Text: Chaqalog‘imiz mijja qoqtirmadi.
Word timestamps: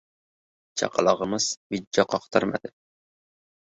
Chaqalog‘imiz 0.83 1.51
mijja 1.71 2.09
qoqtirmadi. 2.17 2.77